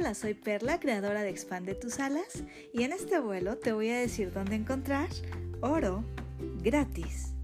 Hola, 0.00 0.14
soy 0.14 0.32
Perla, 0.32 0.80
creadora 0.80 1.20
de 1.20 1.28
Expande 1.28 1.74
tus 1.74 2.00
alas, 2.00 2.42
y 2.72 2.84
en 2.84 2.94
este 2.94 3.18
vuelo 3.20 3.58
te 3.58 3.72
voy 3.72 3.90
a 3.90 3.98
decir 3.98 4.32
dónde 4.32 4.54
encontrar 4.54 5.10
oro 5.60 6.02
gratis. 6.62 7.34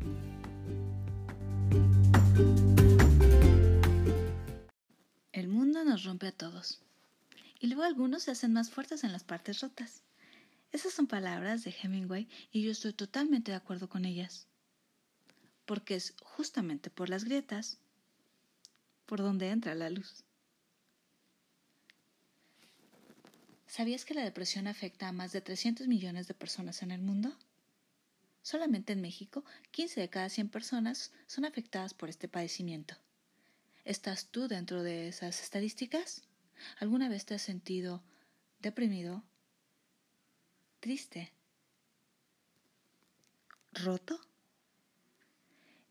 El 5.32 5.48
mundo 5.48 5.84
nos 5.84 6.04
rompe 6.04 6.28
a 6.28 6.32
todos, 6.32 6.80
y 7.60 7.66
luego 7.66 7.82
algunos 7.82 8.22
se 8.22 8.30
hacen 8.30 8.54
más 8.54 8.70
fuertes 8.70 9.04
en 9.04 9.12
las 9.12 9.22
partes 9.22 9.60
rotas. 9.60 10.02
Esas 10.72 10.94
son 10.94 11.06
palabras 11.06 11.62
de 11.62 11.74
Hemingway 11.78 12.26
y 12.52 12.62
yo 12.62 12.70
estoy 12.70 12.94
totalmente 12.94 13.50
de 13.50 13.58
acuerdo 13.58 13.90
con 13.90 14.06
ellas, 14.06 14.46
porque 15.66 15.94
es 15.94 16.14
justamente 16.22 16.88
por 16.88 17.10
las 17.10 17.24
grietas 17.24 17.76
por 19.04 19.18
donde 19.18 19.50
entra 19.50 19.74
la 19.74 19.90
luz. 19.90 20.24
¿Sabías 23.66 24.04
que 24.04 24.14
la 24.14 24.24
depresión 24.24 24.68
afecta 24.68 25.08
a 25.08 25.12
más 25.12 25.32
de 25.32 25.40
300 25.40 25.88
millones 25.88 26.28
de 26.28 26.34
personas 26.34 26.82
en 26.82 26.92
el 26.92 27.02
mundo? 27.02 27.36
Solamente 28.42 28.92
en 28.92 29.00
México, 29.00 29.44
15 29.72 30.00
de 30.00 30.08
cada 30.08 30.28
100 30.28 30.50
personas 30.50 31.12
son 31.26 31.44
afectadas 31.44 31.92
por 31.92 32.08
este 32.08 32.28
padecimiento. 32.28 32.94
¿Estás 33.84 34.28
tú 34.28 34.46
dentro 34.46 34.84
de 34.84 35.08
esas 35.08 35.42
estadísticas? 35.42 36.22
¿Alguna 36.78 37.08
vez 37.08 37.26
te 37.26 37.34
has 37.34 37.42
sentido 37.42 38.04
deprimido, 38.60 39.24
triste, 40.78 41.32
roto? 43.72 44.20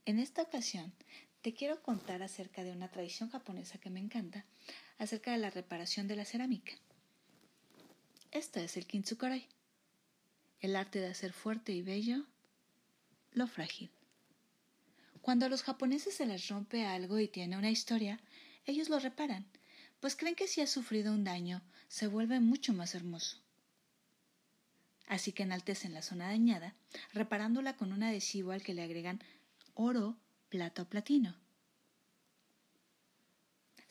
En 0.05 0.19
esta 0.19 0.43
ocasión 0.43 0.93
te 1.41 1.53
quiero 1.53 1.83
contar 1.83 2.23
acerca 2.23 2.63
de 2.63 2.71
una 2.71 2.89
tradición 2.89 3.29
japonesa 3.29 3.79
que 3.79 3.89
me 3.89 3.99
encanta, 3.99 4.45
acerca 4.97 5.31
de 5.31 5.39
la 5.39 5.49
reparación 5.49 6.07
de 6.07 6.15
la 6.15 6.25
cerámica. 6.25 6.73
Esta 8.35 8.61
es 8.61 8.75
el 8.75 8.85
kintsukurai, 8.85 9.47
el 10.59 10.75
arte 10.75 10.99
de 10.99 11.07
hacer 11.07 11.31
fuerte 11.31 11.71
y 11.71 11.81
bello 11.81 12.25
lo 13.31 13.47
frágil. 13.47 13.89
Cuando 15.21 15.45
a 15.45 15.49
los 15.49 15.63
japoneses 15.63 16.15
se 16.15 16.25
les 16.25 16.49
rompe 16.49 16.85
algo 16.85 17.17
y 17.17 17.29
tiene 17.29 17.57
una 17.57 17.71
historia, 17.71 18.19
ellos 18.65 18.89
lo 18.89 18.99
reparan, 18.99 19.45
pues 20.01 20.17
creen 20.17 20.35
que 20.35 20.49
si 20.49 20.59
ha 20.59 20.67
sufrido 20.67 21.13
un 21.13 21.23
daño, 21.23 21.61
se 21.87 22.07
vuelve 22.07 22.41
mucho 22.41 22.73
más 22.73 22.93
hermoso. 22.93 23.37
Así 25.07 25.31
que 25.31 25.43
enaltecen 25.43 25.93
la 25.93 26.01
zona 26.01 26.27
dañada, 26.27 26.75
reparándola 27.13 27.77
con 27.77 27.93
un 27.93 28.03
adhesivo 28.03 28.51
al 28.51 28.63
que 28.63 28.73
le 28.73 28.83
agregan 28.83 29.23
oro, 29.75 30.17
plata 30.49 30.81
o 30.81 30.89
platino. 30.89 31.37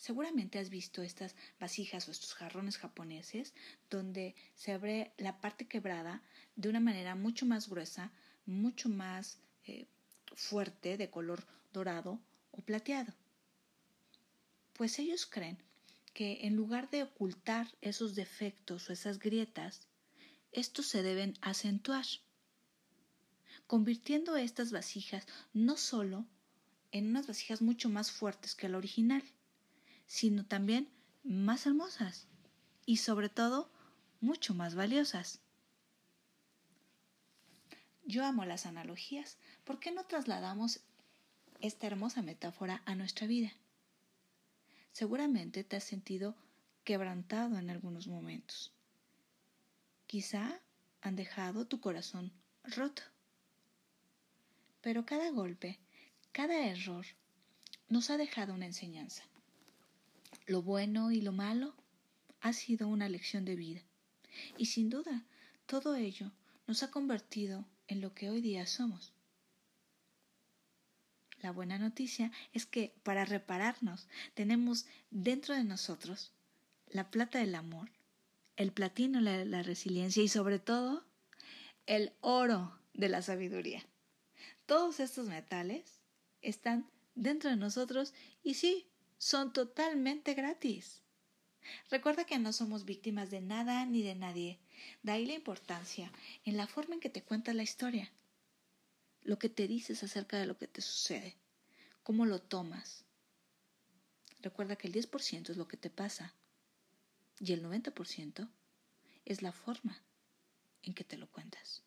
Seguramente 0.07 0.59
has 0.59 0.69
visto 0.69 1.03
estas 1.03 1.35
vasijas 1.59 2.07
o 2.07 2.11
estos 2.11 2.35
jarrones 2.35 2.77
japoneses 2.77 3.55
donde 3.89 4.35
se 4.55 4.73
abre 4.73 5.15
la 5.17 5.41
parte 5.41 5.67
quebrada 5.67 6.23
de 6.57 6.69
una 6.69 6.79
manera 6.79 7.15
mucho 7.15 7.47
más 7.47 7.71
gruesa, 7.71 8.13
mucho 8.45 8.91
más 8.91 9.39
eh, 9.65 9.87
fuerte, 10.35 10.99
de 10.99 11.09
color 11.09 11.47
dorado 11.73 12.21
o 12.51 12.61
plateado. 12.61 13.15
Pues 14.75 14.99
ellos 14.99 15.25
creen 15.25 15.57
que 16.13 16.47
en 16.47 16.55
lugar 16.55 16.91
de 16.91 17.05
ocultar 17.05 17.67
esos 17.81 18.15
defectos 18.15 18.91
o 18.91 18.93
esas 18.93 19.19
grietas, 19.19 19.89
estos 20.53 20.87
se 20.87 21.03
deben 21.03 21.33
acentuar, 21.41 22.05
convirtiendo 23.67 24.37
estas 24.37 24.71
vasijas 24.71 25.27
no 25.55 25.79
solo 25.79 26.27
en 26.93 27.09
unas 27.09 27.27
vasijas 27.27 27.63
mucho 27.63 27.89
más 27.89 28.11
fuertes 28.11 28.55
que 28.55 28.69
la 28.69 28.77
original, 28.77 29.23
sino 30.07 30.45
también 30.45 30.89
más 31.23 31.67
hermosas 31.67 32.27
y 32.87 32.99
sobre 32.99 33.29
todo 33.29 33.71
mucho 34.21 34.55
más 34.55 34.75
valiosas. 34.75 35.41
Yo 38.05 38.25
amo 38.25 38.45
las 38.45 38.67
analogías. 38.67 39.39
¿Por 39.65 39.81
qué 39.81 39.91
no 39.91 40.05
trasladamos 40.05 40.81
esta 41.61 41.87
hermosa 41.87 42.23
metáfora 42.23 42.83
a 42.85 42.95
nuestra 42.95 43.27
vida? 43.27 43.53
Seguramente 44.93 45.65
te 45.65 45.77
has 45.77 45.85
sentido 45.85 46.37
quebrantado 46.85 47.59
en 47.59 47.71
algunos 47.71 48.07
momentos. 48.07 48.73
Quizá 50.07 50.61
han 51.01 51.17
dejado 51.17 51.67
tu 51.67 51.81
corazón 51.81 52.33
roto. 52.63 53.03
Pero 54.83 55.07
cada 55.07 55.31
golpe, 55.31 55.79
cada 56.33 56.67
error, 56.67 57.07
nos 57.89 58.11
ha 58.11 58.19
dejado 58.19 58.53
una 58.53 58.67
enseñanza 58.67 59.25
lo 60.47 60.63
bueno 60.63 61.11
y 61.11 61.21
lo 61.21 61.33
malo 61.33 61.75
ha 62.41 62.53
sido 62.53 62.89
una 62.89 63.09
lección 63.09 63.45
de 63.45 63.57
vida. 63.57 63.83
Y 64.59 64.67
sin 64.67 64.91
duda, 64.91 65.25
todo 65.67 65.97
ello 65.97 66.33
nos 66.67 66.83
ha 66.83 66.91
convertido 66.91 67.65
en 67.89 68.01
lo 68.01 68.15
que 68.15 68.31
hoy 68.31 68.41
día 68.41 68.67
somos. 68.67 69.13
La 71.41 71.53
buena 71.53 71.79
noticia 71.79 72.33
es 72.53 72.65
que 72.65 72.95
para 73.03 73.25
repararnos 73.25 74.09
tenemos 74.35 74.87
dentro 75.11 75.55
de 75.55 75.65
nosotros 75.65 76.33
la 76.89 77.11
plata 77.11 77.39
del 77.39 77.55
amor, 77.55 77.91
el 78.57 78.73
platino 78.73 79.23
de 79.23 79.45
la 79.45 79.63
resiliencia 79.63 80.23
y 80.23 80.29
sobre 80.29 80.59
todo 80.59 81.05
el 81.87 82.13
oro 82.21 82.79
de 82.95 83.09
la 83.09 83.21
sabiduría. 83.21 83.85
Todos 84.67 85.01
estos 85.01 85.29
metales 85.29 86.01
están 86.41 86.89
dentro 87.15 87.51
de 87.51 87.57
nosotros 87.57 88.15
y 88.43 88.55
sí, 88.55 88.87
son 89.25 89.55
totalmente 89.55 90.35
gratis. 90.35 91.01
Recuerda 91.89 92.27
que 92.27 92.39
no 92.39 92.53
somos 92.53 92.85
víctimas 92.85 93.31
de 93.31 93.41
nada 93.41 93.87
ni 93.87 94.03
de 94.03 94.15
nadie. 94.15 94.59
De 95.03 95.13
ahí 95.13 95.25
la 95.25 95.33
importancia 95.33 96.13
en 96.45 96.59
la 96.59 96.67
forma 96.67 96.97
en 96.97 97.01
que 97.01 97.09
te 97.09 97.23
cuentas 97.23 97.55
la 97.55 97.63
historia, 97.63 98.13
lo 99.23 99.39
que 99.39 99.49
te 99.49 99.67
dices 99.67 100.03
acerca 100.03 100.37
de 100.37 100.45
lo 100.45 100.59
que 100.59 100.69
te 100.69 100.83
sucede, 100.83 101.39
cómo 102.03 102.27
lo 102.27 102.39
tomas. 102.39 103.07
Recuerda 104.43 104.77
que 104.77 104.89
el 104.89 104.93
10% 104.93 105.49
es 105.49 105.57
lo 105.57 105.69
que 105.69 105.79
te 105.79 105.89
pasa 105.89 106.35
y 107.41 107.55
el 107.55 107.65
90% 107.65 108.51
es 109.25 109.41
la 109.41 109.53
forma 109.53 110.03
en 110.83 110.93
que 110.93 111.05
te 111.05 111.17
lo 111.17 111.31
cuentas. 111.31 111.83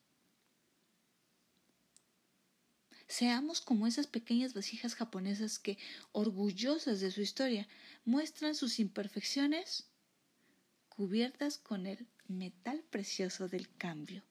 Seamos 3.08 3.62
como 3.62 3.88
esas 3.88 4.06
pequeñas 4.06 4.54
vasijas 4.54 4.94
japonesas 4.96 5.60
que, 5.60 5.78
orgullosas 6.12 7.00
de 7.00 7.10
su 7.10 7.22
historia, 7.22 7.68
muestran 8.04 8.54
sus 8.54 8.80
imperfecciones 8.80 9.88
cubiertas 10.90 11.58
con 11.58 11.86
el 11.86 12.06
metal 12.28 12.84
precioso 12.90 13.48
del 13.48 13.74
cambio. 13.78 14.24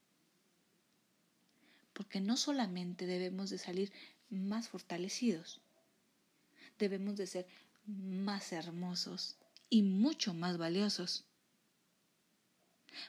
Porque 1.94 2.20
no 2.20 2.36
solamente 2.36 3.06
debemos 3.06 3.48
de 3.48 3.56
salir 3.56 3.92
más 4.28 4.69
fortalecidos, 4.69 5.62
debemos 6.78 7.16
de 7.16 7.26
ser 7.26 7.47
más 7.86 8.53
hermosos 8.53 9.36
y 9.70 9.82
mucho 9.82 10.34
más 10.34 10.59
valiosos 10.59 11.25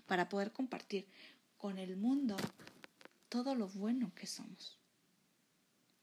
para 0.06 0.30
poder 0.30 0.54
compartir 0.54 1.08
con 1.58 1.78
el 1.78 1.98
mundo 1.98 2.38
todo 3.28 3.54
lo 3.56 3.68
bueno 3.68 4.14
que 4.16 4.28
somos 4.28 4.78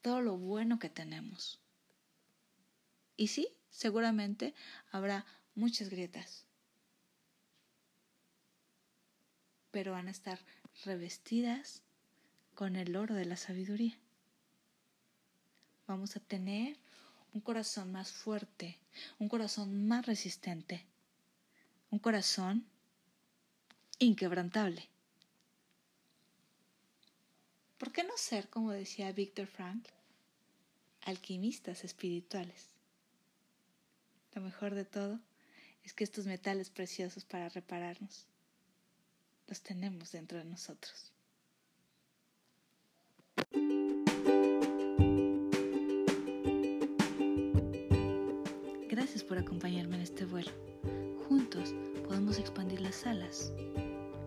todo 0.04 0.20
lo 0.20 0.36
bueno 0.36 0.78
que 0.78 0.90
tenemos. 0.90 1.58
Y 3.16 3.28
sí, 3.28 3.48
seguramente 3.70 4.54
habrá 4.92 5.24
muchas 5.54 5.88
grietas, 5.88 6.44
pero 9.70 9.92
van 9.92 10.08
a 10.08 10.10
estar 10.10 10.38
revestidas 10.84 11.80
con 12.54 12.76
el 12.76 12.94
oro 12.96 13.14
de 13.14 13.24
la 13.24 13.38
sabiduría. 13.38 13.96
Vamos 15.86 16.16
a 16.16 16.20
tener 16.20 16.76
un 17.32 17.40
corazón 17.40 17.90
más 17.90 18.12
fuerte, 18.12 18.78
un 19.18 19.30
corazón 19.30 19.88
más 19.88 20.04
resistente, 20.04 20.84
un 21.88 21.98
corazón 21.98 22.66
inquebrantable. 23.98 24.86
¿Por 27.70 27.82
qué 27.94 28.02
no 28.02 28.16
ser, 28.16 28.48
como 28.48 28.72
decía 28.72 29.12
Víctor 29.12 29.46
Frank, 29.46 29.86
alquimistas 31.02 31.84
espirituales? 31.84 32.66
Lo 34.34 34.42
mejor 34.42 34.74
de 34.74 34.84
todo 34.84 35.20
es 35.84 35.94
que 35.94 36.02
estos 36.02 36.26
metales 36.26 36.70
preciosos 36.70 37.24
para 37.24 37.48
repararnos 37.48 38.26
los 39.46 39.60
tenemos 39.60 40.10
dentro 40.10 40.38
de 40.38 40.44
nosotros. 40.44 41.12
Gracias 48.88 49.22
por 49.22 49.38
acompañarme 49.38 49.96
en 49.96 50.02
este 50.02 50.24
vuelo. 50.24 50.50
Juntos 51.28 51.72
podemos 52.08 52.38
expandir 52.38 52.80
las 52.80 53.06
alas 53.06 53.52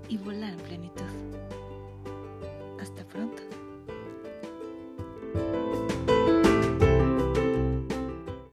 y 0.08 0.18
volar 0.18 0.54
en 0.54 0.60
plenitud. 0.60 1.28